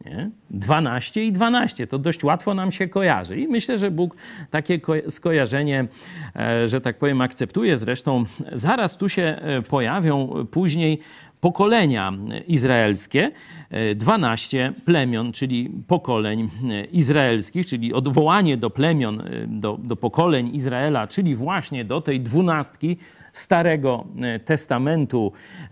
[0.06, 0.30] Nie?
[0.50, 3.40] 12 i 12 to dość łatwo nam się kojarzy.
[3.40, 4.16] I myślę, że Bóg
[4.50, 5.88] takie skojarzenie,
[6.36, 7.78] e, że tak powiem, akceptuje.
[7.78, 11.00] Zresztą zaraz tu się e, pojawią później
[11.42, 12.14] pokolenia
[12.48, 13.32] izraelskie,
[13.96, 16.50] 12 plemion, czyli pokoleń
[16.92, 22.98] izraelskich, czyli odwołanie do plemion, do, do pokoleń Izraela, czyli właśnie do tej dwunastki
[23.34, 24.06] Starego
[24.46, 25.32] Testamentu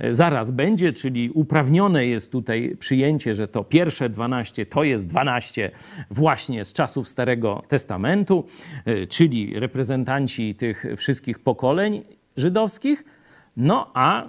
[0.10, 5.71] zaraz będzie, czyli uprawnione jest tutaj przyjęcie, że to pierwsze 12 to jest 12
[6.12, 8.45] właśnie z czasów Starego Testamentu,
[9.10, 12.03] czyli reprezentanci tych wszystkich pokoleń
[12.38, 13.03] żydowskich.
[13.58, 14.27] No a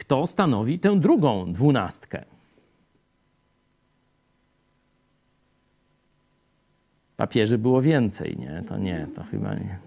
[0.00, 2.24] kto stanowi tę drugą dwunastkę.
[7.16, 8.62] Papieży było więcej, nie?
[8.68, 9.78] To nie, to chyba nie.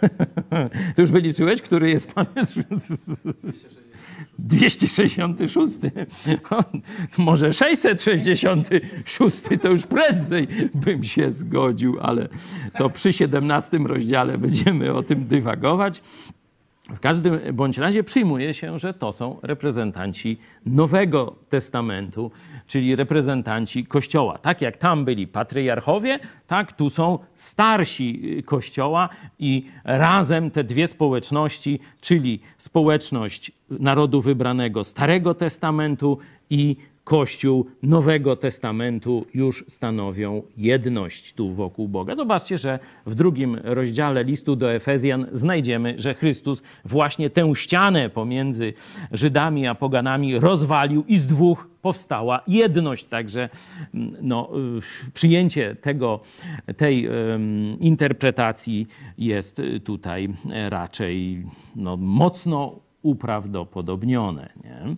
[0.94, 2.46] Ty już wyliczyłeś, który jest papież?
[4.38, 5.78] 266.
[7.18, 12.28] Może 666 to już prędzej bym się zgodził, ale
[12.78, 16.02] to przy 17 rozdziale będziemy o tym dywagować.
[16.90, 22.30] W każdym bądź razie przyjmuje się, że to są reprezentanci Nowego Testamentu,
[22.66, 24.38] czyli reprezentanci Kościoła.
[24.38, 31.80] Tak jak tam byli patriarchowie, tak tu są starsi Kościoła i razem te dwie społeczności,
[32.00, 36.18] czyli społeczność narodu wybranego Starego Testamentu
[36.50, 42.14] i Kościół Nowego Testamentu już stanowią jedność tu wokół Boga.
[42.14, 48.72] Zobaczcie, że w drugim rozdziale listu do Efezjan znajdziemy, że Chrystus właśnie tę ścianę pomiędzy
[49.12, 53.04] Żydami a poganami rozwalił i z dwóch powstała jedność.
[53.04, 53.48] Także
[54.22, 54.50] no,
[55.14, 56.20] przyjęcie tego,
[56.76, 57.08] tej
[57.80, 58.86] interpretacji
[59.18, 60.28] jest tutaj
[60.68, 61.42] raczej
[61.76, 64.48] no, mocno uprawdopodobnione.
[64.64, 64.96] Nie?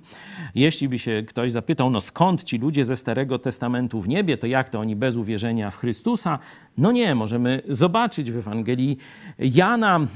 [0.55, 4.47] Jeśli by się ktoś zapytał, no skąd ci ludzie ze Starego Testamentu w niebie, to
[4.47, 6.38] jak to oni bez uwierzenia w Chrystusa?
[6.79, 8.99] No nie, możemy zobaczyć w Ewangelii
[9.38, 10.09] Jana, mm,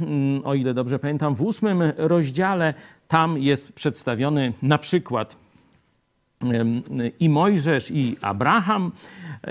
[0.45, 2.75] o ile dobrze pamiętam, w ósmym rozdziale,
[3.09, 5.42] tam jest przedstawiony na przykład
[7.21, 8.93] i Mojżesz, i Abraham,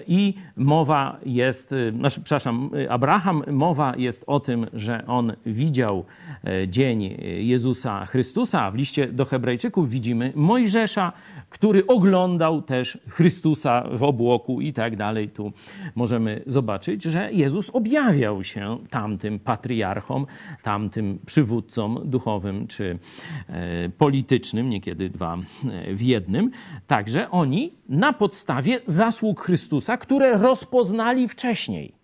[0.08, 6.06] i mowa jest, y, znaczy, przepraszam, Abraham, mowa jest o tym, że on widział
[6.44, 8.72] e, dzień Jezusa Chrystusa.
[8.72, 11.12] W liście do Hebrajczyków widzimy Mojżesza,
[11.50, 15.30] który oglądał też Chrystusa w obłoku i tak dalej.
[15.30, 15.52] Tu
[15.96, 20.26] możemy zobaczyć, że Jezus objawiał się tamtym patriarchom,
[20.64, 23.00] tamtym przywódcom duchowym czy
[23.48, 26.52] e, politycznym, niekiedy dwa e, w jednym.
[26.88, 31.96] Także oni na podstawie zasług Chrystusa, które rozpoznali wcześniej.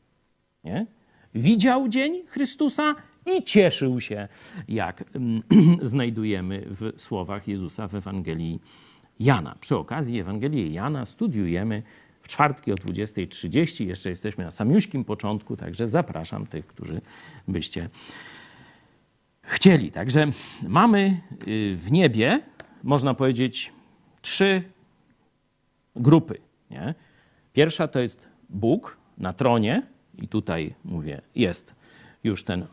[0.63, 0.85] Nie?
[1.35, 4.27] Widział dzień Chrystusa i cieszył się,
[4.67, 5.03] jak
[5.81, 8.59] znajdujemy w słowach Jezusa w Ewangelii
[9.19, 9.55] Jana.
[9.59, 11.83] Przy okazji Ewangelii Jana studiujemy
[12.21, 13.85] w czwartki o 20.30.
[13.85, 17.01] Jeszcze jesteśmy na samiuśkim początku, także zapraszam tych, którzy
[17.47, 17.89] byście
[19.41, 19.91] chcieli.
[19.91, 20.27] Także
[20.67, 22.41] mamy y, w niebie,
[22.83, 23.73] można powiedzieć,
[24.27, 24.63] trzy
[25.95, 26.37] grupy.
[26.71, 26.95] Nie?
[27.53, 29.83] Pierwsza to jest Bóg na tronie,
[30.17, 31.75] i tutaj mówię, jest
[32.23, 32.67] już ten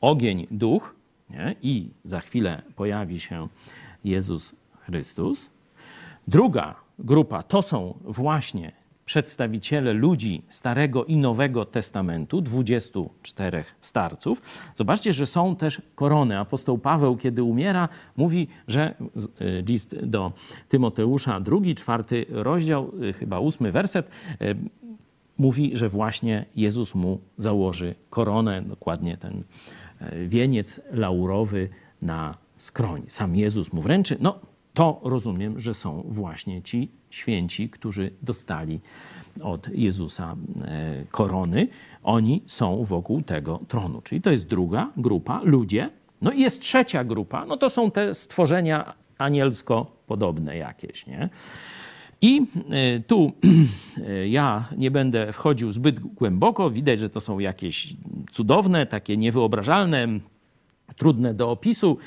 [0.00, 0.94] ogień, duch,
[1.30, 1.54] nie?
[1.62, 3.48] i za chwilę pojawi się
[4.04, 5.50] Jezus Chrystus.
[6.28, 8.72] Druga grupa to są właśnie
[9.10, 14.42] przedstawiciele ludzi Starego i Nowego Testamentu, 24 starców.
[14.74, 16.38] Zobaczcie, że są też korony.
[16.38, 18.94] Apostoł Paweł, kiedy umiera, mówi, że
[19.40, 20.32] y, list do
[20.68, 24.08] Tymoteusza, drugi, czwarty rozdział, y, chyba ósmy werset,
[24.42, 24.56] y,
[25.38, 29.44] mówi, że właśnie Jezus mu założy koronę, dokładnie ten
[30.26, 31.68] wieniec laurowy
[32.02, 33.02] na skroń.
[33.08, 34.16] Sam Jezus mu wręczy.
[34.20, 34.38] No,
[34.74, 38.80] to rozumiem, że są właśnie ci święci, którzy dostali
[39.42, 41.68] od Jezusa e, korony.
[42.02, 44.00] Oni są wokół tego tronu.
[44.02, 45.90] Czyli to jest druga grupa, ludzie.
[46.22, 51.28] No i jest trzecia grupa, no to są te stworzenia anielsko podobne jakieś, nie?
[52.22, 53.32] I e, tu
[54.08, 56.70] e, ja nie będę wchodził zbyt głęboko.
[56.70, 57.94] Widać, że to są jakieś
[58.32, 60.08] cudowne, takie niewyobrażalne,
[60.96, 61.98] trudne do opisu.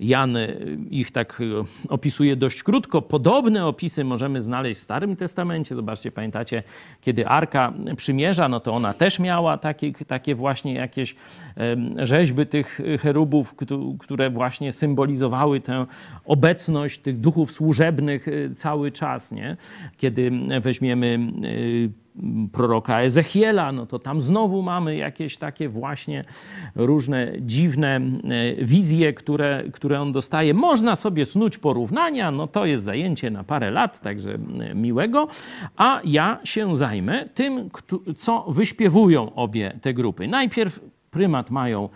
[0.00, 1.52] Jan y, ich tak y,
[1.88, 3.02] opisuje dość krótko.
[3.02, 5.74] Podobne opisy możemy znaleźć w Starym Testamencie.
[5.74, 6.62] Zobaczcie, pamiętacie,
[7.00, 11.14] kiedy Arka Przymierza, no to ona też miała takie, takie właśnie jakieś
[11.96, 13.54] rzeźby tych cherubów,
[13.98, 15.86] które właśnie symbolizowały tę
[16.24, 19.56] obecność tych duchów służebnych y, cały czas, nie?
[19.96, 21.18] Kiedy weźmiemy
[22.52, 26.24] proroka Ezechiela, no to tam znowu mamy jakieś takie właśnie
[26.74, 30.54] różne dziwne e, wizje, które, które on dostaje.
[30.54, 35.28] Można sobie snuć porównania, no to jest zajęcie na parę lat, także e, miłego,
[35.76, 37.70] a ja się zajmę tym,
[38.16, 40.28] co wyśpiewują obie te grupy.
[40.28, 41.88] Najpierw prymat mają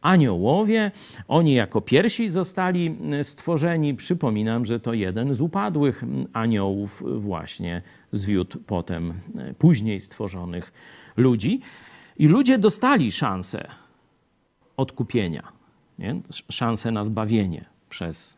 [0.00, 0.90] aniołowie.
[1.28, 3.94] Oni jako pierwsi zostali stworzeni.
[3.94, 7.82] Przypominam, że to jeden z upadłych aniołów właśnie
[8.12, 10.72] zwiódł potem e, później stworzonych
[11.16, 11.60] ludzi.
[12.18, 13.68] I ludzie dostali szansę
[14.76, 15.52] odkupienia,
[15.98, 16.20] nie?
[16.50, 18.36] szansę na zbawienie przez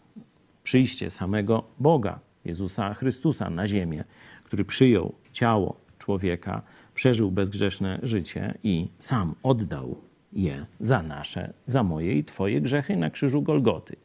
[0.65, 4.05] przyjście samego Boga, Jezusa Chrystusa na ziemię,
[4.45, 6.63] który przyjął ciało człowieka,
[6.95, 13.11] przeżył bezgrzeszne życie i sam oddał je za nasze, za moje i Twoje grzechy na
[13.11, 13.97] krzyżu Golgoty.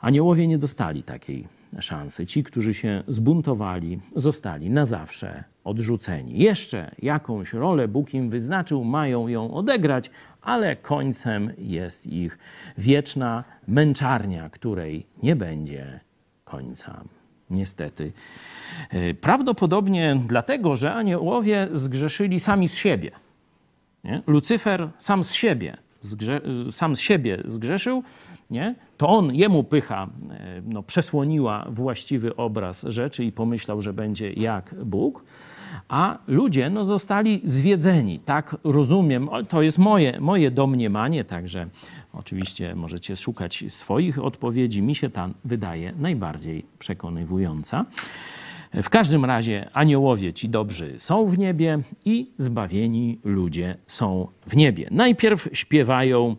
[0.00, 1.48] Aniołowie nie dostali takiej
[1.80, 2.26] szansy.
[2.26, 6.38] Ci, którzy się zbuntowali, zostali na zawsze odrzuceni.
[6.38, 12.38] Jeszcze jakąś rolę Bóg im wyznaczył, mają ją odegrać, ale końcem jest ich
[12.78, 16.00] wieczna męczarnia, której nie będzie
[16.44, 17.04] końca.
[17.50, 18.12] Niestety.
[19.20, 23.10] Prawdopodobnie dlatego, że aniołowie zgrzeszyli sami z siebie.
[24.04, 24.22] Nie?
[24.26, 28.02] Lucyfer sam z siebie, zgrze, sam z siebie zgrzeszył,
[28.50, 28.74] nie?
[28.96, 30.08] to on, jemu pycha
[30.64, 35.24] no, przesłoniła właściwy obraz rzeczy i pomyślał, że będzie jak Bóg.
[35.88, 38.18] A ludzie no, zostali zwiedzeni.
[38.18, 41.66] Tak rozumiem, to jest moje, moje domniemanie, także
[42.12, 44.82] oczywiście możecie szukać swoich odpowiedzi.
[44.82, 47.84] Mi się ta wydaje najbardziej przekonywująca.
[48.72, 54.88] W każdym razie aniołowie ci dobrzy są w niebie i zbawieni ludzie są w niebie.
[54.90, 56.36] Najpierw śpiewają,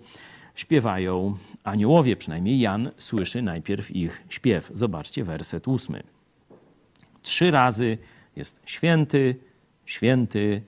[0.56, 4.72] śpiewają aniołowie, przynajmniej Jan słyszy najpierw ich śpiew.
[4.74, 6.04] Zobaczcie werset ósmy.
[7.22, 7.98] Trzy razy
[8.36, 9.36] jest święty,
[9.86, 10.62] święty,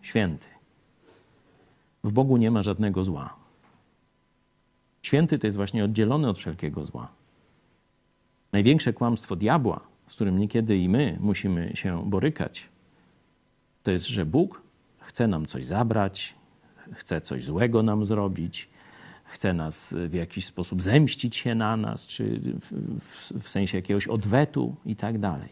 [0.00, 0.48] święty.
[2.04, 3.34] W Bogu nie ma żadnego zła.
[5.02, 7.08] Święty to jest właśnie oddzielony od wszelkiego zła.
[8.52, 12.68] Największe kłamstwo diabła, z którym niekiedy i my musimy się borykać,
[13.82, 14.62] to jest, że Bóg
[14.98, 16.34] chce nam coś zabrać,
[16.92, 18.68] chce coś złego nam zrobić,
[19.24, 24.08] chce nas w jakiś sposób zemścić się na nas, czy w, w, w sensie jakiegoś
[24.08, 25.48] odwetu i tak dalej.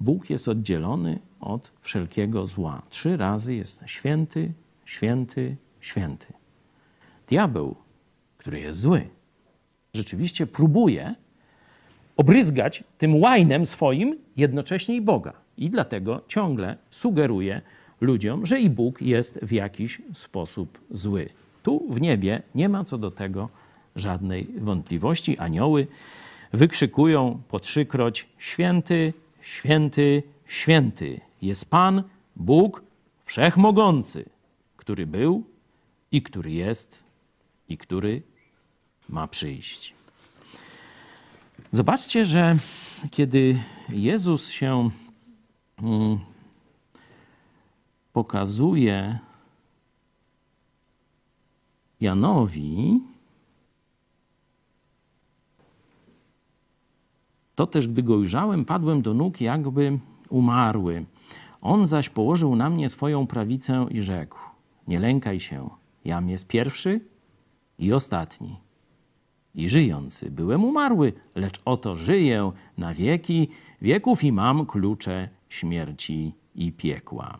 [0.00, 2.82] Bóg jest oddzielony od wszelkiego zła.
[2.88, 4.52] Trzy razy jest święty,
[4.84, 6.32] święty, święty.
[7.28, 7.76] Diabeł,
[8.38, 9.08] który jest zły,
[9.94, 11.14] rzeczywiście próbuje
[12.22, 15.32] obryzgać tym łajnem swoim jednocześnie i Boga.
[15.56, 17.62] I dlatego ciągle sugeruje
[18.00, 21.28] ludziom, że i Bóg jest w jakiś sposób zły.
[21.62, 23.48] Tu w niebie nie ma co do tego
[23.96, 25.38] żadnej wątpliwości.
[25.38, 25.86] Anioły
[26.52, 32.02] wykrzykują po trzykroć: Święty, święty, święty jest Pan,
[32.36, 32.82] Bóg
[33.24, 34.24] wszechmogący,
[34.76, 35.44] który był
[36.12, 37.04] i który jest
[37.68, 38.22] i który
[39.08, 40.01] ma przyjść.
[41.74, 42.56] Zobaczcie, że
[43.10, 43.58] kiedy
[43.88, 44.90] Jezus się
[45.82, 46.18] mm,
[48.12, 49.18] pokazuje
[52.00, 53.00] Janowi,
[57.54, 61.04] to też, gdy go ujrzałem, padłem do nóg, jakby umarły.
[61.60, 64.38] On zaś położył na mnie swoją prawicę i rzekł:
[64.88, 65.70] Nie lękaj się,
[66.04, 67.00] jam jest pierwszy
[67.78, 68.56] i ostatni.
[69.54, 73.48] I żyjący byłem umarły, lecz oto żyję na wieki
[73.82, 77.38] wieków i mam klucze śmierci i piekła.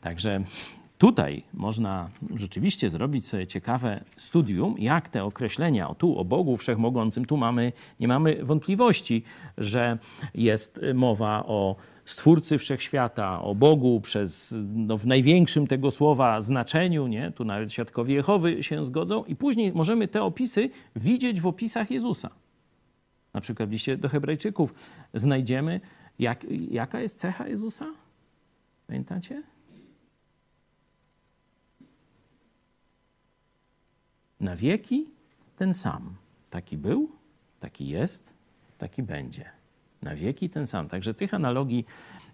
[0.00, 0.44] Także
[0.98, 7.24] Tutaj można rzeczywiście zrobić sobie ciekawe studium, jak te określenia, o tu o Bogu Wszechmogącym,
[7.24, 9.22] tu mamy, nie mamy wątpliwości,
[9.58, 9.98] że
[10.34, 11.76] jest mowa o
[12.06, 17.30] Stwórcy Wszechświata, o Bogu przez, no, w największym tego słowa znaczeniu, nie?
[17.30, 22.30] tu nawet świadkowie Jehowy się zgodzą i później możemy te opisy widzieć w opisach Jezusa.
[23.34, 24.74] Na przykład w liście do hebrajczyków
[25.14, 25.80] znajdziemy,
[26.18, 27.86] jak, jaka jest cecha Jezusa?
[28.86, 29.42] Pamiętacie?
[34.40, 35.10] na wieki
[35.56, 36.14] ten sam.
[36.50, 37.10] Taki był,
[37.60, 38.32] taki jest,
[38.78, 39.55] taki będzie.
[40.02, 40.88] Na wieki ten sam.
[40.88, 41.84] Także tych analogii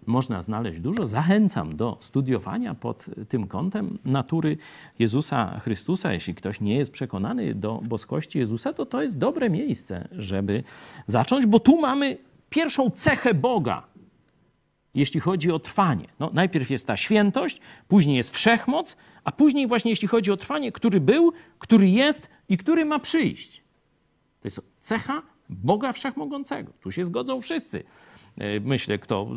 [0.05, 1.07] można znaleźć dużo.
[1.07, 4.57] Zachęcam do studiowania pod tym kątem natury
[4.99, 6.13] Jezusa Chrystusa.
[6.13, 10.63] Jeśli ktoś nie jest przekonany do boskości Jezusa, to to jest dobre miejsce, żeby
[11.07, 12.17] zacząć, bo tu mamy
[12.49, 13.83] pierwszą cechę Boga,
[14.93, 16.07] jeśli chodzi o trwanie.
[16.19, 20.71] No, najpierw jest ta świętość, później jest wszechmoc, a później właśnie jeśli chodzi o trwanie,
[20.71, 23.63] który był, który jest i który ma przyjść.
[24.41, 25.21] To jest cecha
[25.63, 26.73] Boga Wszechmogącego.
[26.81, 27.83] Tu się zgodzą wszyscy.
[28.37, 29.29] E, myślę, kto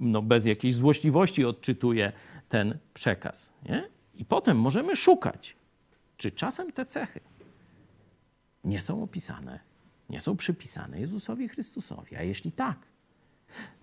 [0.00, 2.12] no, bez jakiejś złośliwości odczytuje
[2.48, 3.52] ten przekaz.
[3.68, 3.88] Nie?
[4.14, 5.56] I potem możemy szukać,
[6.16, 7.20] czy czasem te cechy
[8.64, 9.60] nie są opisane,
[10.10, 12.16] nie są przypisane Jezusowi Chrystusowi.
[12.16, 12.78] A jeśli tak,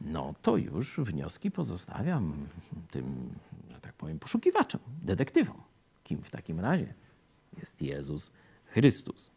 [0.01, 2.47] no to już wnioski pozostawiam
[2.91, 3.33] tym,
[3.69, 5.61] że tak powiem, poszukiwaczom, detektywom.
[6.03, 6.93] Kim w takim razie
[7.57, 8.31] jest Jezus
[8.65, 9.31] Chrystus?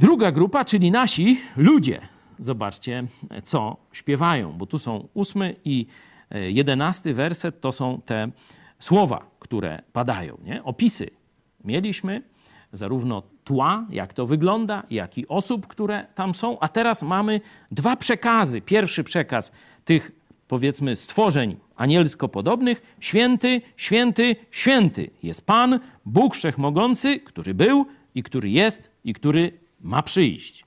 [0.00, 2.00] Druga grupa, czyli nasi ludzie.
[2.38, 3.04] Zobaczcie,
[3.42, 5.86] co śpiewają, bo tu są ósmy i
[6.30, 8.30] e, jedenasty werset, to są te
[8.78, 10.64] słowa, które padają, nie?
[10.64, 11.10] opisy.
[11.64, 12.22] Mieliśmy
[12.72, 16.58] zarówno tła, jak to wygląda, jak i osób, które tam są.
[16.58, 18.60] A teraz mamy dwa przekazy.
[18.60, 19.52] Pierwszy przekaz
[19.84, 20.12] tych,
[20.48, 22.96] powiedzmy, stworzeń anielsko podobnych.
[23.00, 30.02] Święty, święty, święty jest Pan, Bóg Wszechmogący, który był i który jest i który ma
[30.02, 30.64] przyjść.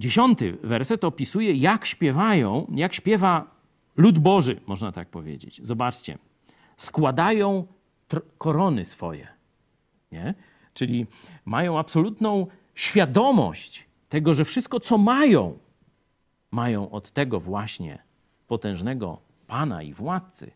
[0.00, 3.54] Dziesiąty werset opisuje, jak śpiewają, jak śpiewa
[3.96, 5.60] lud Boży, można tak powiedzieć.
[5.62, 6.18] Zobaczcie.
[6.76, 7.66] Składają
[8.38, 9.28] korony swoje.
[10.12, 10.34] Nie?
[10.74, 11.06] Czyli
[11.44, 15.58] mają absolutną świadomość tego, że wszystko, co mają,
[16.50, 17.98] mają od tego właśnie
[18.46, 20.50] potężnego Pana i władcy.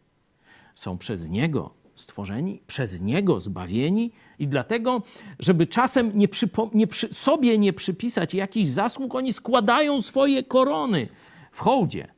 [0.74, 5.02] Są przez Niego stworzeni, przez Niego zbawieni i dlatego,
[5.38, 6.28] żeby czasem nie
[6.74, 11.08] nie sobie nie przypisać jakichś zasług, oni składają swoje korony
[11.52, 12.08] w hołdzie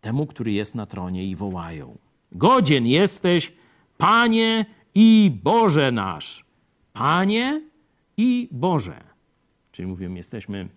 [0.00, 1.98] temu, który jest na tronie i wołają:
[2.32, 3.52] Godzien jesteś,
[3.98, 6.44] Panie i Boże nasz.
[6.92, 7.62] Panie
[8.16, 9.04] i Boże.
[9.72, 10.68] Czyli mówię, jesteśmy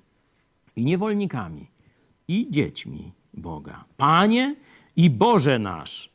[0.75, 1.67] i niewolnikami,
[2.27, 3.85] i dziećmi Boga.
[3.97, 4.55] Panie
[4.95, 6.09] i Boże nasz,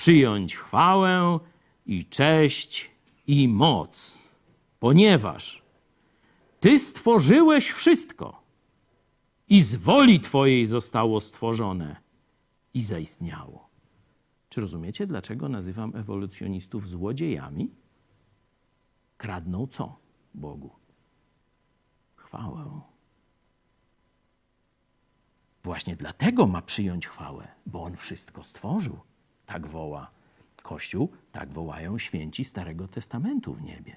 [0.00, 1.38] przyjąć chwałę
[1.86, 2.90] i cześć
[3.26, 4.18] i moc,
[4.78, 5.62] ponieważ
[6.60, 8.42] Ty stworzyłeś wszystko
[9.48, 11.96] i z woli Twojej zostało stworzone
[12.74, 13.68] i zaistniało.
[14.48, 17.70] Czy rozumiecie, dlaczego nazywam ewolucjonistów złodziejami?
[19.16, 19.98] Kradną co
[20.34, 20.70] Bogu?
[22.16, 22.80] Chwałę.
[25.62, 29.09] Właśnie dlatego ma przyjąć chwałę, bo on wszystko stworzył.
[29.50, 30.10] Tak woła
[30.62, 33.96] Kościół, tak wołają święci Starego Testamentu w niebie.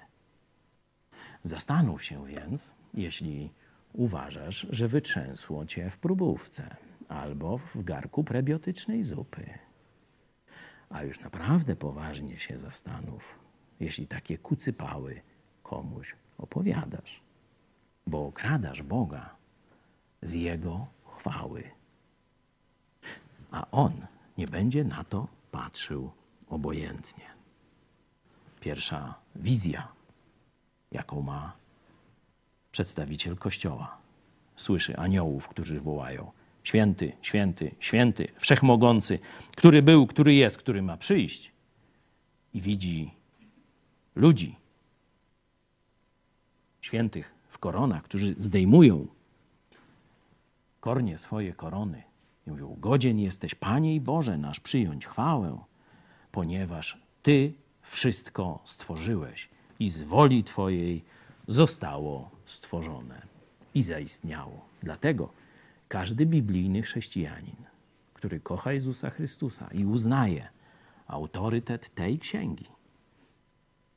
[1.42, 3.50] Zastanów się więc, jeśli
[3.92, 6.76] uważasz, że wytrzęsło cię w próbówce
[7.08, 9.58] albo w garku prebiotycznej zupy.
[10.90, 13.38] A już naprawdę poważnie się zastanów,
[13.80, 15.20] jeśli takie kucypały
[15.62, 17.20] komuś opowiadasz,
[18.06, 19.36] bo okradasz Boga
[20.22, 21.62] z Jego chwały.
[23.50, 23.92] A On
[24.38, 26.10] nie będzie na to patrzył
[26.48, 27.24] obojętnie.
[28.60, 29.88] Pierwsza wizja,
[30.90, 31.56] jaką ma
[32.72, 33.98] przedstawiciel Kościoła.
[34.56, 36.32] Słyszy aniołów, którzy wołają:
[36.64, 39.18] Święty, święty, święty, wszechmogący,
[39.56, 41.52] który był, który jest, który ma przyjść.
[42.54, 43.14] I widzi
[44.14, 44.56] ludzi,
[46.80, 49.06] świętych w koronach, którzy zdejmują
[50.80, 52.02] kornie swoje korony
[52.46, 55.58] i mówią: Godzien jesteś, Panie i Boże nasz, przyjąć chwałę,
[56.32, 61.04] ponieważ Ty wszystko stworzyłeś i z woli Twojej
[61.48, 63.22] zostało stworzone
[63.74, 64.64] i zaistniało.
[64.82, 65.32] Dlatego
[65.88, 67.56] każdy biblijny chrześcijanin,
[68.14, 70.48] który kocha Jezusa Chrystusa i uznaje
[71.06, 72.66] autorytet tej księgi,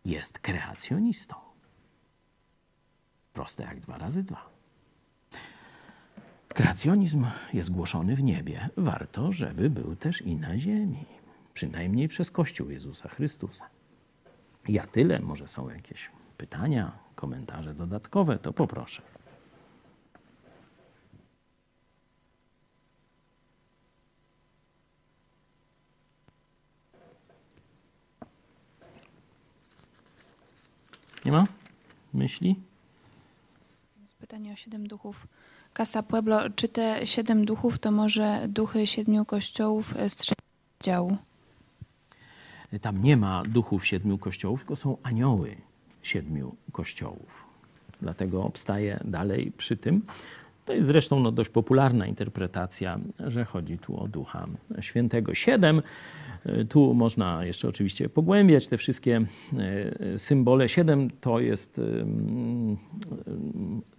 [0.06, 1.36] jest kreacjonistą.
[3.34, 4.57] Proste jak dwa razy dwa.
[6.58, 8.70] Kreacjonizm jest głoszony w niebie.
[8.78, 11.06] Warto, żeby był też i na ziemi.
[11.54, 13.70] Przynajmniej przez Kościół Jezusa Chrystusa.
[14.68, 19.02] Ja tyle, może są jakieś pytania, komentarze dodatkowe, to poproszę.
[31.26, 31.48] Nie ma
[32.14, 32.56] myśli?
[34.04, 35.28] Jest pytanie o siedem duchów.
[35.78, 40.42] Casa Pueblo, czy te siedem duchów to może duchy siedmiu kościołów z trzeciego
[40.84, 41.18] działu?
[42.82, 45.56] Tam nie ma duchów siedmiu kościołów, tylko są anioły
[46.04, 47.46] siedmiu kościołów.
[48.02, 50.02] Dlatego obstaję dalej przy tym.
[50.68, 54.48] To jest zresztą no, dość popularna interpretacja, że chodzi tu o Ducha
[54.80, 55.34] Świętego.
[55.34, 55.82] Siedem,
[56.46, 59.22] y, tu można jeszcze oczywiście pogłębiać te wszystkie
[60.16, 60.70] y, symbole.
[60.70, 61.82] Siedem to jest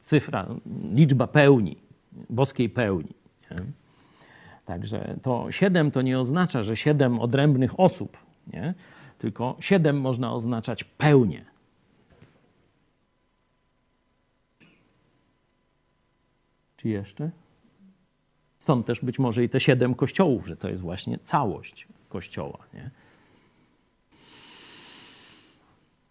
[0.01, 0.47] cyfra,
[0.95, 1.77] liczba pełni,
[2.31, 3.15] boskiej pełni.
[3.51, 3.57] Nie?
[4.65, 8.17] Także to siedem to nie oznacza, że siedem odrębnych osób,
[8.53, 8.75] nie?
[9.19, 11.45] tylko siedem można oznaczać pełnię.
[16.79, 17.31] Czy jeszcze?
[18.59, 22.59] Stąd też być może i te siedem kościołów, że to jest właśnie całość kościoła.
[22.75, 22.91] Nie?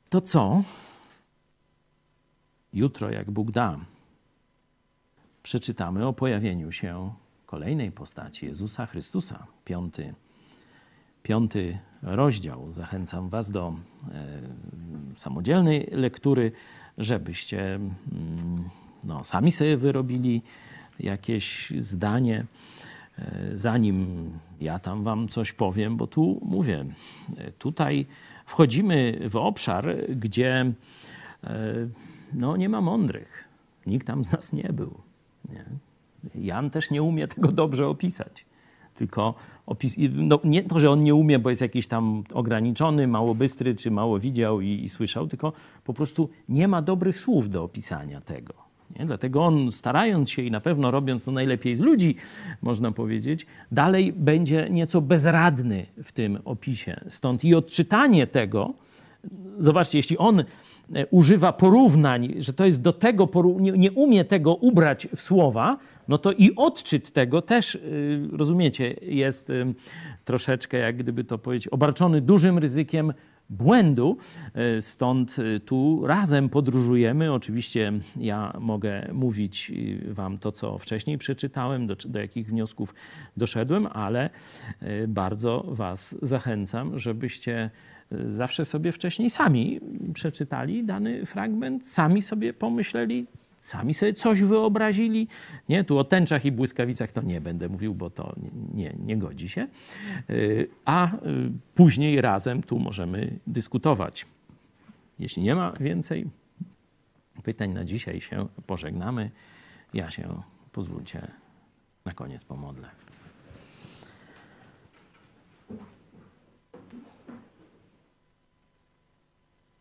[0.09, 0.63] To co?
[2.73, 3.79] Jutro, jak Bóg da,
[5.43, 7.13] przeczytamy o pojawieniu się
[7.45, 9.47] kolejnej postaci Jezusa Chrystusa.
[9.65, 10.13] Piąty,
[11.23, 12.71] piąty rozdział.
[12.71, 13.73] Zachęcam Was do
[14.11, 14.41] e,
[15.15, 16.51] samodzielnej lektury,
[16.97, 18.69] żebyście mm,
[19.03, 20.41] no, sami sobie wyrobili
[20.99, 22.45] jakieś zdanie,
[23.19, 24.29] e, zanim
[24.61, 26.85] ja tam Wam coś powiem, bo tu mówię,
[27.37, 28.05] e, tutaj
[28.45, 30.73] wchodzimy w obszar, gdzie
[31.43, 31.87] e,
[32.33, 33.47] no, nie ma mądrych.
[33.85, 34.97] Nikt tam z nas nie był.
[35.49, 35.65] Nie?
[36.35, 38.45] Jan też nie umie tego dobrze opisać.
[38.95, 39.33] Tylko
[39.65, 43.75] opis, no nie to, że on nie umie, bo jest jakiś tam ograniczony, mało bystry,
[43.75, 48.21] czy mało widział i, i słyszał, tylko po prostu nie ma dobrych słów do opisania
[48.21, 48.66] tego.
[48.99, 49.05] Nie?
[49.05, 52.15] Dlatego on, starając się i na pewno robiąc to najlepiej z ludzi,
[52.61, 56.99] można powiedzieć, dalej będzie nieco bezradny w tym opisie.
[57.07, 58.73] Stąd i odczytanie tego,
[59.57, 60.45] zobaczcie, jeśli on e,
[61.07, 63.29] używa porównań, że to jest do tego,
[63.59, 65.77] nie, nie umie tego ubrać w słowa,
[66.07, 69.73] no to i odczyt tego też, y, rozumiecie, jest y,
[70.25, 73.13] troszeczkę, jak gdyby to powiedzieć, obarczony dużym ryzykiem
[73.49, 74.17] błędu.
[74.77, 77.33] Y, Stąd y, tu razem podróżujemy.
[77.33, 82.95] Oczywiście ja mogę mówić y, wam to, co wcześniej przeczytałem, do, do jakich wniosków
[83.37, 84.29] doszedłem, ale
[85.07, 87.69] bardzo was zachęcam, żebyście
[88.25, 89.79] zawsze sobie wcześniej sami
[90.13, 93.27] przeczytali dany fragment, sami sobie pomyśleli,
[93.59, 95.27] sami sobie coś wyobrazili.
[95.69, 98.35] Nie, tu o tęczach i błyskawicach to nie będę mówił, bo to
[98.73, 99.67] nie, nie, godzi się.
[100.29, 101.17] Y, A y,
[101.75, 104.25] później razem tu możemy dyskutować.
[105.19, 106.25] Jeśli nie ma więcej
[107.43, 109.31] pytań na dzisiaj, się pożegnamy.
[109.93, 110.41] Ja się,
[110.71, 111.27] pozwólcie,
[112.05, 113.06] na koniec pomodlę.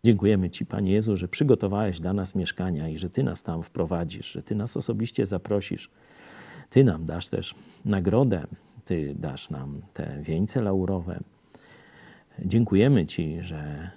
[0.07, 4.33] Dziękujemy Ci, Panie Jezu, że przygotowałeś dla nas mieszkania i że Ty nas tam wprowadzisz,
[4.33, 5.91] że Ty nas osobiście zaprosisz.
[6.71, 7.55] Ty nam dasz też
[7.85, 8.47] nagrodę,
[8.85, 11.21] Ty dasz nam te wieńce laurowe.
[12.39, 13.91] Dziękujemy Ci, że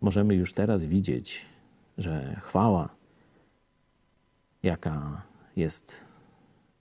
[0.00, 1.46] możemy już teraz widzieć,
[1.98, 2.88] że chwała,
[4.62, 5.22] jaka
[5.56, 6.04] jest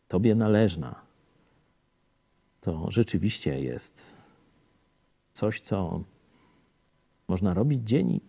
[0.07, 0.95] Tobie należna,
[2.61, 4.17] to rzeczywiście jest
[5.33, 6.03] coś, co
[7.27, 8.21] można robić dzień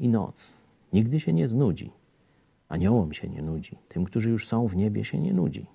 [0.00, 0.54] i noc.
[0.92, 1.92] Nigdy się nie znudzi.
[2.68, 3.78] Aniołom się nie nudzi.
[3.88, 5.66] Tym, którzy już są w niebie, się nie nudzi.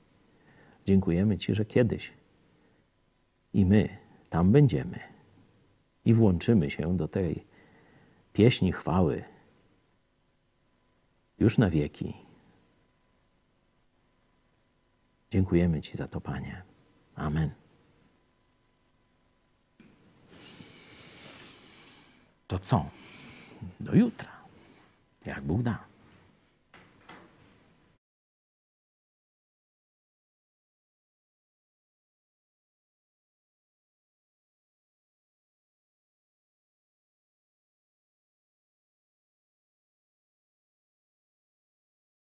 [0.85, 2.13] Dziękujemy Ci, że kiedyś
[3.53, 3.89] i my
[4.29, 4.99] tam będziemy
[6.05, 7.45] i włączymy się do tej
[8.33, 9.23] pieśni chwały
[11.39, 12.13] już na wieki.
[15.31, 16.61] Dziękujemy Ci za to, Panie.
[17.15, 17.66] Amen.
[22.47, 22.85] To co?
[23.79, 24.31] Do jutra,
[25.25, 25.86] jak Bóg da.